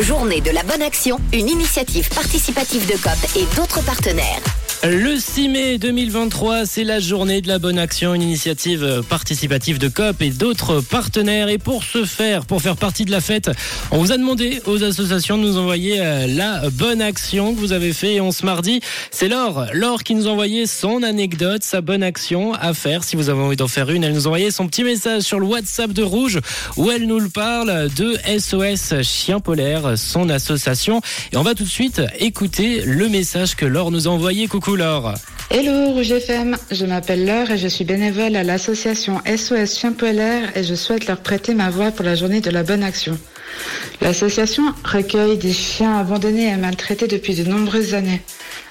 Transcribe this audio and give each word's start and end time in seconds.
Journée 0.00 0.40
de 0.40 0.50
la 0.50 0.62
bonne 0.62 0.80
action, 0.80 1.18
une 1.34 1.48
initiative 1.48 2.08
participative 2.08 2.86
de 2.86 2.96
COP 2.96 3.36
et 3.36 3.44
d'autres 3.54 3.84
partenaires. 3.84 4.59
Le 4.82 5.18
6 5.18 5.50
mai 5.50 5.76
2023, 5.76 6.64
c'est 6.64 6.84
la 6.84 7.00
journée 7.00 7.42
de 7.42 7.48
la 7.48 7.58
bonne 7.58 7.78
action, 7.78 8.14
une 8.14 8.22
initiative 8.22 9.02
participative 9.10 9.78
de 9.78 9.88
COP 9.88 10.22
et 10.22 10.30
d'autres 10.30 10.80
partenaires. 10.80 11.50
Et 11.50 11.58
pour 11.58 11.84
ce 11.84 12.06
faire, 12.06 12.46
pour 12.46 12.62
faire 12.62 12.78
partie 12.78 13.04
de 13.04 13.10
la 13.10 13.20
fête, 13.20 13.50
on 13.90 13.98
vous 13.98 14.10
a 14.10 14.16
demandé 14.16 14.62
aux 14.64 14.82
associations 14.82 15.36
de 15.36 15.42
nous 15.42 15.58
envoyer 15.58 16.00
euh, 16.00 16.26
la 16.26 16.70
bonne 16.70 17.02
action 17.02 17.54
que 17.54 17.60
vous 17.60 17.72
avez 17.72 17.92
fait 17.92 18.20
on 18.20 18.32
ce 18.32 18.46
mardi. 18.46 18.80
C'est 19.10 19.28
Laure, 19.28 19.66
Laure 19.74 20.02
qui 20.02 20.14
nous 20.14 20.28
envoyait 20.28 20.64
son 20.64 21.02
anecdote, 21.02 21.62
sa 21.62 21.82
bonne 21.82 22.02
action 22.02 22.54
à 22.54 22.72
faire. 22.72 23.04
Si 23.04 23.16
vous 23.16 23.28
avez 23.28 23.42
envie 23.42 23.56
d'en 23.56 23.68
faire 23.68 23.90
une, 23.90 24.02
elle 24.02 24.14
nous 24.14 24.28
envoyait 24.28 24.50
son 24.50 24.66
petit 24.66 24.84
message 24.84 25.24
sur 25.24 25.40
le 25.40 25.46
WhatsApp 25.46 25.92
de 25.92 26.02
Rouge 26.02 26.40
où 26.78 26.90
elle 26.90 27.06
nous 27.06 27.28
parle 27.28 27.90
de 27.96 28.16
SOS 28.38 29.02
Chien 29.02 29.40
Polaire, 29.40 29.98
son 29.98 30.30
association. 30.30 31.02
Et 31.34 31.36
on 31.36 31.42
va 31.42 31.54
tout 31.54 31.64
de 31.64 31.68
suite 31.68 32.00
écouter 32.18 32.80
le 32.86 33.10
message 33.10 33.56
que 33.56 33.66
Laure 33.66 33.90
nous 33.90 34.08
a 34.08 34.10
envoyé. 34.10 34.46
Coucou 34.46 34.69
Laure. 34.76 35.14
Hello 35.50 35.92
Rouge 35.92 36.12
FM, 36.12 36.56
je 36.70 36.86
m'appelle 36.86 37.26
Laure 37.26 37.50
et 37.50 37.58
je 37.58 37.68
suis 37.68 37.84
bénévole 37.84 38.36
à 38.36 38.44
l'association 38.44 39.20
SOS 39.26 39.78
Chien 39.78 39.92
Polaire 39.92 40.56
et 40.56 40.62
je 40.62 40.74
souhaite 40.74 41.06
leur 41.06 41.20
prêter 41.20 41.54
ma 41.54 41.70
voix 41.70 41.90
pour 41.90 42.04
la 42.04 42.14
journée 42.14 42.40
de 42.40 42.50
la 42.50 42.62
bonne 42.62 42.82
action. 42.82 43.18
L'association 44.00 44.62
recueille 44.84 45.38
des 45.38 45.52
chiens 45.52 45.98
abandonnés 45.98 46.48
et 46.48 46.56
maltraités 46.56 47.08
depuis 47.08 47.34
de 47.34 47.44
nombreuses 47.44 47.94
années. 47.94 48.22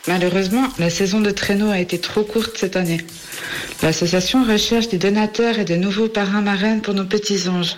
Malheureusement, 0.07 0.67
la 0.79 0.89
saison 0.89 1.21
de 1.21 1.31
traîneau 1.31 1.69
a 1.69 1.79
été 1.79 1.99
trop 1.99 2.23
courte 2.23 2.57
cette 2.57 2.75
année. 2.75 3.01
L'association 3.83 4.43
recherche 4.43 4.89
des 4.89 4.97
donateurs 4.97 5.59
et 5.59 5.65
de 5.65 5.75
nouveaux 5.75 6.07
parrains 6.07 6.41
marraines 6.41 6.81
pour 6.81 6.93
nos 6.93 7.05
petits 7.05 7.49
anges. 7.49 7.77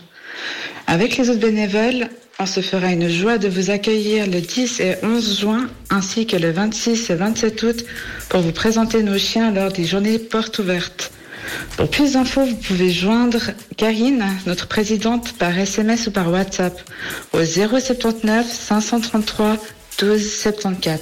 Avec 0.87 1.17
les 1.17 1.29
autres 1.29 1.39
bénévoles, 1.39 2.09
on 2.41 2.47
se 2.47 2.61
fera 2.61 2.87
une 2.91 3.07
joie 3.07 3.37
de 3.37 3.47
vous 3.47 3.69
accueillir 3.69 4.25
le 4.25 4.41
10 4.41 4.79
et 4.79 4.95
11 5.03 5.39
juin 5.41 5.69
ainsi 5.91 6.25
que 6.25 6.35
le 6.35 6.49
26 6.49 7.11
et 7.11 7.15
27 7.15 7.63
août 7.63 7.85
pour 8.29 8.41
vous 8.41 8.51
présenter 8.51 9.03
nos 9.03 9.19
chiens 9.19 9.51
lors 9.51 9.71
des 9.71 9.85
journées 9.85 10.17
portes 10.17 10.57
ouvertes. 10.57 11.11
Pour 11.77 11.87
plus 11.87 12.13
d'infos, 12.13 12.43
vous 12.43 12.55
pouvez 12.55 12.89
joindre 12.89 13.51
Karine, 13.77 14.25
notre 14.47 14.67
présidente, 14.67 15.33
par 15.37 15.55
SMS 15.55 16.07
ou 16.07 16.11
par 16.11 16.31
WhatsApp 16.31 16.81
au 17.33 17.45
079 17.45 18.47
533 18.51 19.57
1274. 20.01 20.99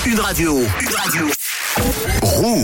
Une 0.07 0.19
radio. 0.19 0.63
Une 0.81 0.95
radio. 0.95 1.27
Rouge. 2.23 2.61